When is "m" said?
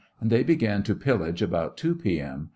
2.19-2.49